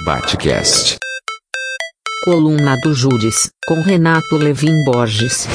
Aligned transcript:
Batcast. 0.00 0.96
Coluna 2.24 2.76
do 2.80 2.92
Júris, 2.92 3.50
com 3.68 3.80
Renato 3.82 4.36
Levin 4.36 4.84
Borges. 4.84 5.46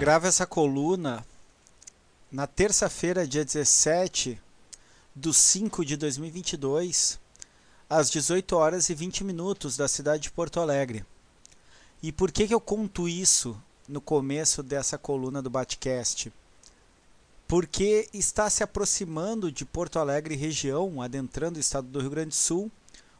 Gravo 0.00 0.26
essa 0.26 0.46
coluna 0.46 1.24
na 2.32 2.46
terça-feira, 2.48 3.24
dia 3.24 3.44
17 3.44 4.40
de 5.14 5.32
5 5.32 5.84
de 5.84 5.96
2022, 5.96 7.20
às 7.88 8.10
18 8.10 8.54
horas 8.56 8.90
e 8.90 8.94
20 8.94 9.24
minutos 9.24 9.76
da 9.76 9.88
cidade 9.88 10.24
de 10.24 10.30
Porto 10.30 10.60
Alegre. 10.60 11.04
E 12.02 12.12
por 12.12 12.30
que, 12.30 12.46
que 12.46 12.54
eu 12.54 12.60
conto 12.60 13.08
isso 13.08 13.60
no 13.88 14.00
começo 14.00 14.62
dessa 14.62 14.98
coluna 14.98 15.40
do 15.40 15.50
Batcast? 15.50 16.32
Porque 17.46 18.08
está 18.12 18.50
se 18.50 18.62
aproximando 18.62 19.50
de 19.50 19.64
Porto 19.64 19.98
Alegre 19.98 20.36
região, 20.36 21.00
adentrando 21.00 21.56
o 21.56 21.60
estado 21.60 21.88
do 21.88 22.00
Rio 22.00 22.10
Grande 22.10 22.28
do 22.28 22.34
Sul, 22.34 22.70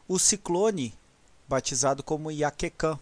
o 0.07 0.19
ciclone, 0.19 0.95
batizado 1.49 2.03
como 2.03 2.31
Iaquecã, 2.31 2.99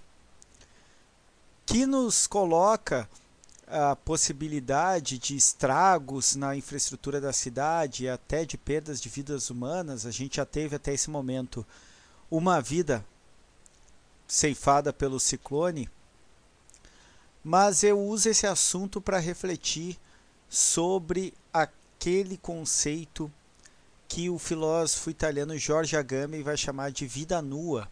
que 1.67 1.85
nos 1.85 2.29
coloca 2.29 3.09
a 3.67 3.97
possibilidade 3.97 5.19
de 5.19 5.37
estragos 5.37 6.37
na 6.37 6.55
infraestrutura 6.55 7.21
da 7.21 7.33
cidade 7.33 8.05
e 8.05 8.09
até 8.09 8.45
de 8.45 8.57
perdas 8.57 9.01
de 9.01 9.09
vidas 9.09 9.51
humanas. 9.51 10.07
A 10.07 10.11
gente 10.11 10.37
já 10.37 10.47
teve 10.47 10.77
até 10.77 10.95
esse 10.95 11.11
momento 11.11 11.67
uma 12.31 12.61
vida 12.61 13.05
ceifada 14.27 14.93
pelo 14.93 15.19
ciclone, 15.19 15.89
mas 17.43 17.83
eu 17.83 18.01
uso 18.01 18.29
esse 18.29 18.47
assunto 18.47 19.01
para 19.01 19.19
refletir 19.19 19.99
sobre 20.49 21.35
aquele 21.53 22.37
conceito 22.37 23.31
que 24.09 24.31
o 24.31 24.39
filósofo 24.39 25.11
italiano 25.11 25.59
Giorgio 25.59 25.99
Agamben 25.99 26.43
vai 26.43 26.57
chamar 26.57 26.93
de 26.93 27.07
vida 27.07 27.43
nua 27.43 27.89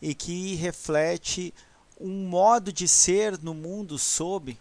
e 0.00 0.14
que 0.14 0.54
reflete 0.56 1.54
um 2.02 2.26
modo 2.26 2.72
de 2.72 2.88
ser 2.88 3.38
no 3.38 3.54
mundo 3.54 3.96
sob 3.96 4.58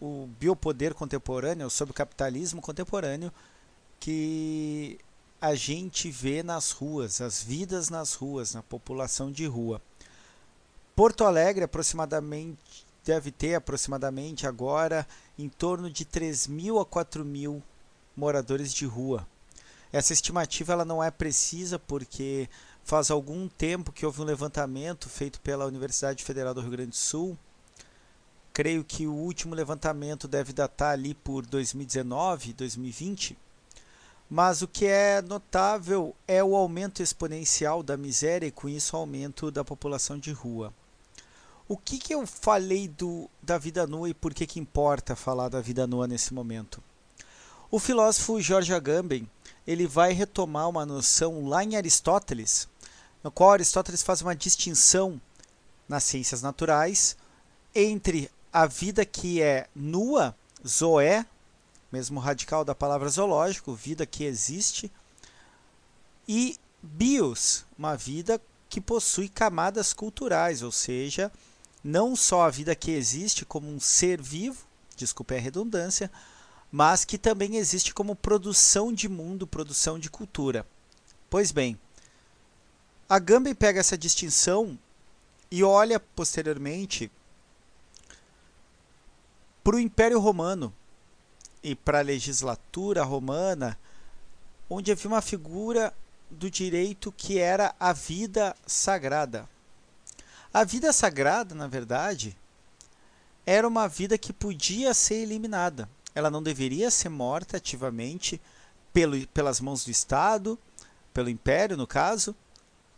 o 0.00 0.28
biopoder 0.40 0.94
contemporâneo, 0.94 1.70
sob 1.70 1.92
o 1.92 1.94
capitalismo 1.94 2.60
contemporâneo, 2.60 3.32
que 4.00 4.98
a 5.40 5.54
gente 5.54 6.10
vê 6.10 6.42
nas 6.42 6.72
ruas, 6.72 7.20
as 7.20 7.40
vidas 7.40 7.88
nas 7.88 8.14
ruas, 8.14 8.52
na 8.52 8.62
população 8.62 9.30
de 9.30 9.46
rua. 9.46 9.80
Porto 10.96 11.24
Alegre 11.24 11.64
aproximadamente 11.64 12.84
deve 13.04 13.30
ter 13.30 13.54
aproximadamente 13.54 14.46
agora 14.46 15.06
em 15.38 15.48
torno 15.48 15.88
de 15.88 16.04
3 16.04 16.48
mil 16.48 16.80
a 16.80 16.84
4 16.84 17.24
mil 17.24 17.62
moradores 18.16 18.74
de 18.74 18.86
rua. 18.86 19.26
Essa 19.92 20.12
estimativa 20.12 20.72
ela 20.72 20.84
não 20.84 21.02
é 21.02 21.10
precisa 21.10 21.78
porque 21.78 22.48
Faz 22.84 23.10
algum 23.10 23.48
tempo 23.48 23.92
que 23.92 24.04
houve 24.04 24.20
um 24.20 24.24
levantamento 24.24 25.08
feito 25.08 25.40
pela 25.40 25.66
Universidade 25.66 26.24
Federal 26.24 26.52
do 26.52 26.60
Rio 26.60 26.70
Grande 26.72 26.90
do 26.90 26.96
Sul. 26.96 27.38
Creio 28.52 28.84
que 28.84 29.06
o 29.06 29.14
último 29.14 29.54
levantamento 29.54 30.28
deve 30.28 30.52
datar 30.52 30.92
ali 30.92 31.14
por 31.14 31.46
2019, 31.46 32.52
2020. 32.52 33.38
Mas 34.28 34.62
o 34.62 34.68
que 34.68 34.86
é 34.86 35.22
notável 35.22 36.14
é 36.26 36.42
o 36.42 36.56
aumento 36.56 37.02
exponencial 37.02 37.82
da 37.82 37.96
miséria 37.96 38.46
e 38.46 38.50
com 38.50 38.68
isso 38.68 38.96
o 38.96 38.98
aumento 38.98 39.50
da 39.50 39.64
população 39.64 40.18
de 40.18 40.32
rua. 40.32 40.72
O 41.68 41.76
que, 41.76 41.98
que 41.98 42.14
eu 42.14 42.26
falei 42.26 42.88
do, 42.88 43.30
da 43.42 43.56
vida 43.56 43.86
nua 43.86 44.10
e 44.10 44.14
por 44.14 44.34
que, 44.34 44.46
que 44.46 44.60
importa 44.60 45.16
falar 45.16 45.48
da 45.48 45.60
vida 45.60 45.86
nua 45.86 46.06
nesse 46.06 46.34
momento? 46.34 46.82
O 47.70 47.78
filósofo 47.78 48.40
George 48.40 48.74
Agamben 48.74 49.28
ele 49.66 49.86
vai 49.86 50.12
retomar 50.12 50.68
uma 50.68 50.84
noção 50.84 51.46
lá 51.46 51.62
em 51.62 51.76
Aristóteles, 51.76 52.68
no 53.22 53.30
qual 53.30 53.52
Aristóteles 53.52 54.02
faz 54.02 54.20
uma 54.22 54.34
distinção 54.34 55.20
nas 55.88 56.04
ciências 56.04 56.42
naturais 56.42 57.16
entre 57.74 58.30
a 58.52 58.66
vida 58.66 59.04
que 59.04 59.40
é 59.40 59.66
nua, 59.74 60.36
zoé, 60.66 61.24
mesmo 61.90 62.20
radical 62.20 62.64
da 62.64 62.74
palavra 62.74 63.08
zoológico, 63.08 63.74
vida 63.74 64.06
que 64.06 64.24
existe, 64.24 64.90
e 66.26 66.56
bios, 66.82 67.64
uma 67.78 67.96
vida 67.96 68.40
que 68.68 68.80
possui 68.80 69.28
camadas 69.28 69.92
culturais, 69.92 70.62
ou 70.62 70.72
seja, 70.72 71.30
não 71.82 72.16
só 72.16 72.42
a 72.42 72.50
vida 72.50 72.74
que 72.74 72.90
existe 72.90 73.44
como 73.44 73.68
um 73.68 73.78
ser 73.78 74.20
vivo, 74.20 74.64
desculpe 74.96 75.34
a 75.34 75.40
redundância, 75.40 76.10
mas 76.70 77.04
que 77.04 77.18
também 77.18 77.56
existe 77.56 77.92
como 77.92 78.16
produção 78.16 78.92
de 78.92 79.08
mundo, 79.08 79.46
produção 79.46 79.98
de 79.98 80.08
cultura. 80.08 80.66
Pois 81.28 81.52
bem, 81.52 81.78
Agamben 83.12 83.54
pega 83.54 83.78
essa 83.78 83.98
distinção 83.98 84.78
e 85.50 85.62
olha 85.62 86.00
posteriormente 86.00 87.12
para 89.62 89.76
o 89.76 89.78
Império 89.78 90.18
Romano 90.18 90.72
e 91.62 91.74
para 91.74 91.98
a 91.98 92.02
legislatura 92.02 93.04
romana, 93.04 93.78
onde 94.66 94.90
havia 94.90 95.08
uma 95.08 95.20
figura 95.20 95.92
do 96.30 96.50
direito 96.50 97.12
que 97.12 97.38
era 97.38 97.74
a 97.78 97.92
vida 97.92 98.56
sagrada. 98.66 99.46
A 100.50 100.64
vida 100.64 100.90
sagrada, 100.90 101.54
na 101.54 101.68
verdade, 101.68 102.34
era 103.44 103.68
uma 103.68 103.88
vida 103.88 104.16
que 104.16 104.32
podia 104.32 104.94
ser 104.94 105.16
eliminada. 105.16 105.86
Ela 106.14 106.30
não 106.30 106.42
deveria 106.42 106.90
ser 106.90 107.10
morta 107.10 107.58
ativamente 107.58 108.40
pelo, 108.90 109.26
pelas 109.28 109.60
mãos 109.60 109.84
do 109.84 109.90
Estado, 109.90 110.58
pelo 111.12 111.28
Império, 111.28 111.76
no 111.76 111.86
caso, 111.86 112.34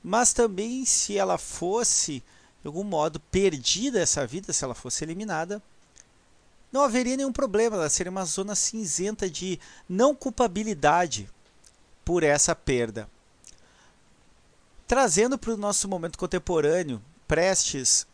mas 0.04 0.34
também 0.34 0.84
se 0.84 1.16
ela 1.16 1.38
fosse, 1.38 2.22
de 2.60 2.66
algum 2.66 2.84
modo, 2.84 3.18
perdida 3.18 3.98
essa 3.98 4.26
vida, 4.26 4.52
se 4.52 4.62
ela 4.62 4.74
fosse 4.74 5.02
eliminada, 5.02 5.62
não 6.70 6.82
haveria 6.82 7.16
nenhum 7.16 7.32
problema, 7.32 7.76
ela 7.76 7.88
seria 7.88 8.10
uma 8.10 8.26
zona 8.26 8.54
cinzenta 8.54 9.30
de 9.30 9.58
não 9.88 10.14
culpabilidade 10.14 11.30
por 12.04 12.22
essa 12.22 12.54
perda. 12.54 13.08
Trazendo 14.86 15.38
para 15.38 15.54
o 15.54 15.56
nosso 15.56 15.88
momento 15.88 16.18
contemporâneo, 16.18 17.00
prestes 17.26 18.06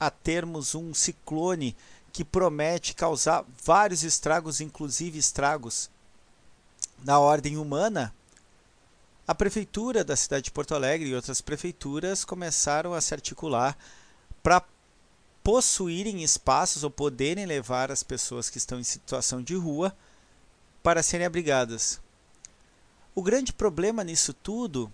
a 0.00 0.10
termos 0.10 0.74
um 0.74 0.92
ciclone 0.92 1.76
que 2.12 2.24
promete 2.24 2.94
causar 2.94 3.44
vários 3.62 4.02
estragos, 4.02 4.60
inclusive 4.60 5.18
estragos 5.18 5.88
na 7.04 7.20
ordem 7.20 7.56
humana, 7.56 8.12
a 9.28 9.34
prefeitura 9.34 10.02
da 10.02 10.16
cidade 10.16 10.44
de 10.44 10.50
Porto 10.50 10.74
Alegre 10.74 11.10
e 11.10 11.14
outras 11.14 11.42
prefeituras 11.42 12.24
começaram 12.24 12.94
a 12.94 13.00
se 13.02 13.12
articular 13.12 13.76
para 14.42 14.64
possuírem 15.44 16.22
espaços 16.22 16.82
ou 16.82 16.90
poderem 16.90 17.44
levar 17.44 17.92
as 17.92 18.02
pessoas 18.02 18.48
que 18.48 18.56
estão 18.56 18.80
em 18.80 18.84
situação 18.84 19.42
de 19.42 19.54
rua 19.54 19.94
para 20.82 21.02
serem 21.02 21.26
abrigadas. 21.26 22.00
O 23.14 23.22
grande 23.22 23.52
problema 23.52 24.02
nisso 24.02 24.32
tudo 24.32 24.90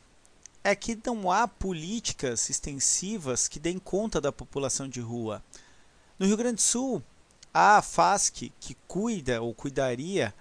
é 0.65 0.75
que 0.75 0.99
não 1.07 1.31
há 1.31 1.47
políticas 1.47 2.51
extensivas 2.51 3.47
que 3.47 3.61
deem 3.61 3.79
conta 3.79 4.21
da 4.21 4.33
população 4.33 4.89
de 4.89 5.01
rua. 5.01 5.45
No 6.19 6.27
Rio 6.27 6.37
Grande 6.37 6.57
do 6.57 6.63
Sul, 6.63 7.01
há 7.53 7.77
a 7.77 7.83
FASC 7.83 8.53
que 8.59 8.77
cuida 8.89 9.41
ou 9.41 9.55
cuidaria 9.55 10.35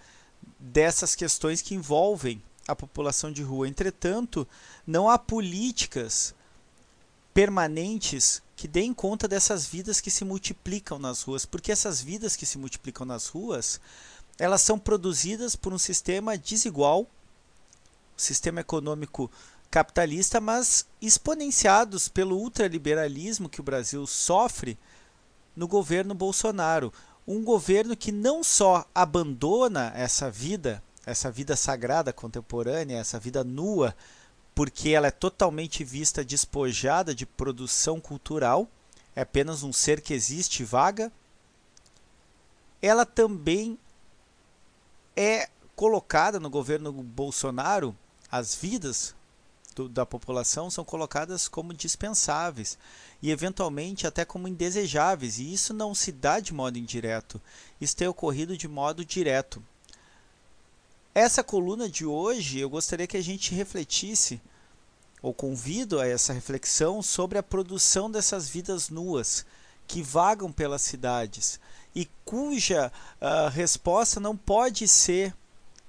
dessas 0.58 1.14
questões 1.14 1.62
que 1.62 1.76
envolvem 1.76 2.42
a 2.68 2.76
população 2.76 3.32
de 3.32 3.44
rua. 3.44 3.68
Entretanto, 3.68 4.48
não 4.86 5.10
há 5.10 5.18
políticas 5.18 6.34
permanentes 7.34 8.42
que 8.56 8.68
deem 8.68 8.94
conta 8.94 9.28
dessas 9.28 9.66
vidas 9.66 10.00
que 10.00 10.12
se 10.12 10.24
multiplicam 10.24 11.00
nas 11.00 11.24
ruas, 11.24 11.46
porque 11.46 11.72
essas 11.72 12.02
vidas 12.02 12.36
que 12.36 12.46
se 12.46 12.58
multiplicam 12.58 13.06
nas 13.06 13.28
ruas, 13.28 13.82
elas 14.38 14.62
são 14.62 14.78
produzidas 14.78 15.56
por 15.56 15.74
um 15.74 15.78
sistema 15.78 16.38
desigual, 16.38 17.08
sistema 18.16 18.62
econômico 18.62 19.30
capitalista, 19.70 20.40
mas 20.40 20.86
exponenciados 21.02 22.08
pelo 22.08 22.38
ultraliberalismo 22.38 23.50
que 23.50 23.60
o 23.60 23.64
Brasil 23.64 24.06
sofre 24.06 24.78
no 25.56 25.68
governo 25.68 26.14
Bolsonaro, 26.14 26.94
um 27.28 27.44
governo 27.44 27.98
que 27.98 28.12
não 28.12 28.44
só 28.44 28.86
abandona 28.94 29.92
essa 29.96 30.30
vida 30.30 30.84
essa 31.06 31.30
vida 31.30 31.56
sagrada 31.56 32.14
contemporânea, 32.14 32.98
essa 32.98 33.20
vida 33.20 33.44
nua, 33.44 33.96
porque 34.56 34.90
ela 34.90 35.08
é 35.08 35.12
totalmente 35.12 35.84
vista 35.84 36.24
despojada 36.24 37.14
de 37.14 37.26
produção 37.26 38.00
cultural, 38.00 38.68
é 39.16 39.22
apenas 39.22 39.64
um 39.64 39.74
ser 39.74 40.02
que 40.02 40.14
existe 40.14 40.64
vaga, 40.64 41.12
ela 42.82 43.06
também 43.06 43.78
é 45.16 45.50
colocada 45.76 46.40
no 46.40 46.50
governo 46.50 46.92
Bolsonaro, 46.92 47.96
as 48.32 48.56
vidas 48.56 49.16
do, 49.76 49.90
da 49.90 50.06
população 50.06 50.70
são 50.70 50.84
colocadas 50.86 51.48
como 51.48 51.74
dispensáveis 51.74 52.78
e 53.22 53.32
eventualmente 53.32 54.06
até 54.06 54.24
como 54.24 54.48
indesejáveis, 54.48 55.40
e 55.40 55.54
isso 55.54 55.74
não 55.74 55.96
se 55.96 56.12
dá 56.12 56.40
de 56.40 56.54
modo 56.54 56.78
indireto, 56.78 57.42
isso 57.80 57.96
tem 57.96 58.08
ocorrido 58.08 58.58
de 58.58 58.68
modo 58.68 59.04
direto. 59.06 59.64
Essa 61.16 61.44
coluna 61.44 61.88
de 61.88 62.08
hoje 62.08 62.60
eu 62.60 62.68
gostaria 62.68 63.06
que 63.06 63.18
a 63.18 63.22
gente 63.22 63.54
refletisse, 63.54 64.42
ou 65.22 65.32
convido 65.32 66.00
a 66.00 66.08
essa 66.08 66.34
reflexão, 66.34 67.04
sobre 67.04 67.38
a 67.38 67.44
produção 67.44 68.10
dessas 68.10 68.50
vidas 68.50 68.90
nuas 68.90 69.46
que 69.88 70.02
vagam 70.02 70.52
pelas 70.52 70.82
cidades 70.82 71.60
e 71.94 72.10
cuja 72.26 72.92
uh, 73.22 73.48
resposta 73.50 74.20
não 74.20 74.36
pode 74.36 74.88
ser 74.88 75.36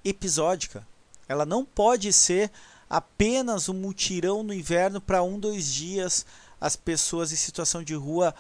episódica. 0.05 0.87
Ela 1.27 1.47
não 1.47 1.65
pode 1.65 2.13
ser 2.13 2.53
apenas 2.91 3.71
um 3.71 3.75
mutirão 3.75 4.43
no 4.43 4.53
inverno 4.53 5.01
para 5.01 5.23
um, 5.23 5.41
dois 5.41 5.73
dias 5.73 6.27
as 6.61 6.77
pessoas 6.77 7.33
em 7.33 7.37
situação 7.37 7.83
de 7.83 7.95
rua 7.95 8.35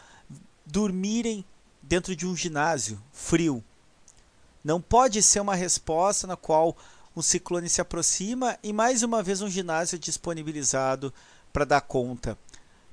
dormirem 0.67 1.47
dentro 1.83 2.15
de 2.15 2.27
um 2.27 2.37
ginásio 2.37 3.01
frio. 3.11 3.65
Não 4.65 4.81
pode 4.81 5.23
ser 5.23 5.41
uma 5.41 5.55
resposta 5.55 6.27
na 6.27 6.37
qual 6.37 6.75
um 7.15 7.21
ciclone 7.21 7.69
se 7.69 7.83
aproxima 7.83 8.59
e 8.63 8.73
mais 8.73 9.03
uma 9.03 9.23
vez 9.23 9.43
um 9.43 9.51
ginásio 9.51 9.99
disponibilizado 9.99 11.13
para 11.53 11.67
dar 11.67 11.83
conta. 11.83 12.39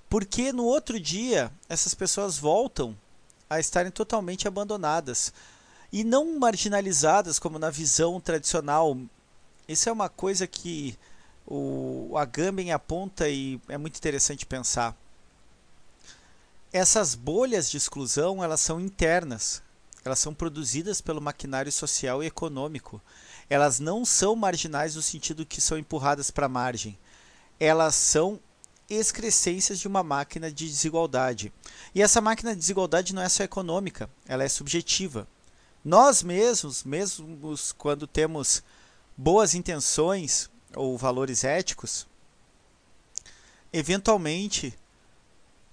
Porque 0.09 0.51
no 0.51 0.65
outro 0.65 0.99
dia 0.99 1.49
essas 1.69 1.93
pessoas 1.93 2.37
voltam 2.37 2.95
a 3.49 3.57
estarem 3.57 3.91
totalmente 3.91 4.47
abandonadas 4.47 5.33
e 5.91 6.03
não 6.03 6.37
marginalizadas 6.37 7.39
como 7.39 7.57
na 7.57 7.69
visão 7.69 8.19
tradicional. 8.19 8.97
Isso 9.65 9.87
é 9.87 9.91
uma 9.91 10.09
coisa 10.09 10.45
que 10.45 10.97
o 11.47 12.17
Agamben 12.17 12.71
aponta 12.73 13.29
e 13.29 13.59
é 13.69 13.77
muito 13.77 13.97
interessante 13.97 14.45
pensar. 14.45 14.95
Essas 16.73 17.15
bolhas 17.15 17.69
de 17.69 17.77
exclusão, 17.77 18.43
elas 18.43 18.59
são 18.59 18.79
internas. 18.79 19.61
Elas 20.03 20.19
são 20.19 20.33
produzidas 20.33 21.01
pelo 21.01 21.21
maquinário 21.21 21.71
social 21.71 22.23
e 22.23 22.27
econômico. 22.27 23.01
Elas 23.49 23.79
não 23.79 24.03
são 24.03 24.35
marginais 24.35 24.95
no 24.95 25.01
sentido 25.01 25.45
que 25.45 25.61
são 25.61 25.77
empurradas 25.77 26.31
para 26.31 26.47
a 26.47 26.49
margem. 26.49 26.97
Elas 27.59 27.95
são 27.95 28.39
excrescências 28.89 29.79
de 29.79 29.87
uma 29.87 30.03
máquina 30.03 30.51
de 30.51 30.67
desigualdade. 30.67 31.53
E 31.93 32.01
essa 32.01 32.19
máquina 32.19 32.51
de 32.51 32.59
desigualdade 32.59 33.13
não 33.13 33.21
é 33.21 33.29
só 33.29 33.43
econômica, 33.43 34.09
ela 34.25 34.43
é 34.43 34.49
subjetiva. 34.49 35.27
Nós 35.83 36.21
mesmos, 36.21 36.83
mesmo 36.83 37.55
quando 37.77 38.05
temos 38.05 38.63
boas 39.15 39.55
intenções, 39.55 40.49
ou 40.75 40.97
valores 40.97 41.43
éticos, 41.43 42.07
eventualmente 43.73 44.77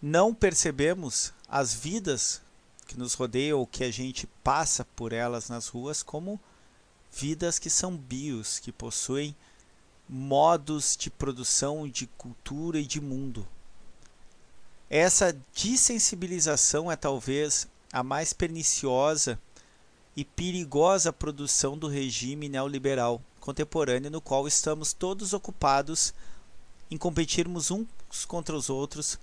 não 0.00 0.34
percebemos 0.34 1.32
as 1.48 1.72
vidas 1.74 2.40
que 2.88 2.98
nos 2.98 3.12
rodeiam 3.12 3.58
ou 3.58 3.66
que 3.66 3.84
a 3.84 3.92
gente 3.92 4.26
passa 4.42 4.84
por 4.96 5.12
elas 5.12 5.48
nas 5.50 5.68
ruas 5.68 6.02
como 6.02 6.40
vidas 7.12 7.58
que 7.58 7.68
são 7.68 7.94
bios, 7.94 8.58
que 8.58 8.72
possuem 8.72 9.36
modos 10.08 10.96
de 10.96 11.10
produção 11.10 11.86
de 11.86 12.06
cultura 12.06 12.80
e 12.80 12.86
de 12.86 12.98
mundo. 12.98 13.46
Essa 14.88 15.36
dessensibilização 15.54 16.90
é 16.90 16.96
talvez 16.96 17.68
a 17.92 18.02
mais 18.02 18.32
perniciosa 18.32 19.38
e 20.16 20.24
perigosa 20.24 21.12
produção 21.12 21.76
do 21.76 21.88
regime 21.88 22.48
neoliberal 22.48 23.22
contemporâneo 23.38 24.10
no 24.10 24.20
qual 24.20 24.48
estamos 24.48 24.94
todos 24.94 25.34
ocupados 25.34 26.14
em 26.90 26.96
competirmos 26.96 27.70
uns 27.70 28.24
contra 28.26 28.56
os 28.56 28.70
outros 28.70 29.18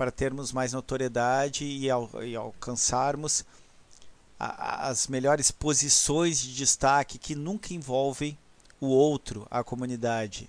para 0.00 0.10
termos 0.10 0.50
mais 0.50 0.72
notoriedade 0.72 1.62
e, 1.62 1.90
al 1.90 2.08
e 2.24 2.34
alcançarmos 2.34 3.44
as 4.38 5.08
melhores 5.08 5.50
posições 5.50 6.40
de 6.40 6.54
destaque 6.54 7.18
que 7.18 7.34
nunca 7.34 7.74
envolvem 7.74 8.38
o 8.80 8.86
outro, 8.86 9.46
a 9.50 9.62
comunidade, 9.62 10.48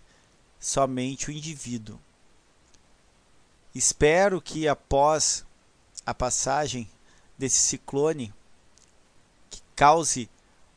somente 0.57 1.27
o 1.27 1.33
indivíduo. 1.33 1.99
Espero 3.75 4.39
que 4.41 4.69
após 4.69 5.43
a 6.05 6.13
passagem 6.13 6.89
desse 7.37 7.59
ciclone 7.59 8.33
que 9.49 9.61
cause 9.75 10.29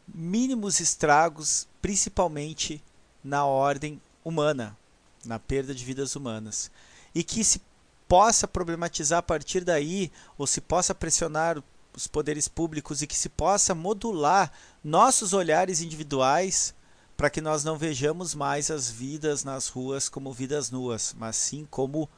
mínimos 0.08 0.80
estragos 0.80 1.68
principalmente 1.80 2.82
na 3.22 3.46
ordem 3.46 4.02
humana, 4.24 4.76
na 5.24 5.38
perda 5.38 5.72
de 5.72 5.84
vidas 5.84 6.16
humanas. 6.16 6.72
E 7.14 7.22
que 7.22 7.44
se 7.44 7.62
possa 8.08 8.46
problematizar 8.46 9.18
a 9.18 9.22
partir 9.22 9.64
daí, 9.64 10.10
ou 10.36 10.46
se 10.46 10.60
possa 10.60 10.94
pressionar 10.94 11.62
os 11.96 12.06
poderes 12.06 12.48
públicos 12.48 13.02
e 13.02 13.06
que 13.06 13.16
se 13.16 13.28
possa 13.28 13.74
modular 13.74 14.52
nossos 14.82 15.32
olhares 15.32 15.80
individuais 15.80 16.74
para 17.16 17.30
que 17.30 17.40
nós 17.40 17.62
não 17.62 17.78
vejamos 17.78 18.34
mais 18.34 18.70
as 18.70 18.90
vidas 18.90 19.44
nas 19.44 19.68
ruas 19.68 20.08
como 20.08 20.32
vidas 20.32 20.70
nuas, 20.70 21.14
mas 21.16 21.36
sim 21.36 21.66
como 21.70 22.08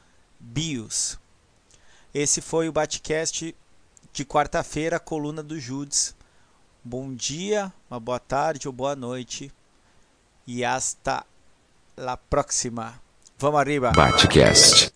bios. 0.41 1.19
Esse 2.15 2.41
foi 2.41 2.69
o 2.69 2.73
Batcast 2.73 3.55
de 4.13 4.25
quarta-feira, 4.25 4.99
coluna 4.99 5.43
do 5.43 5.61
Judes 5.61 6.17
bom 6.87 7.13
dia, 7.13 7.73
uma 7.91 7.99
boa 7.99 8.21
tarde 8.21 8.69
ou 8.69 8.73
boa 8.73 8.95
noite. 8.95 9.53
E 10.47 10.65
hasta 10.65 11.27
la 11.97 12.17
próxima. 12.17 12.95
Vamos 13.39 13.59
arriba. 13.59 13.91
Batcast. 13.91 14.85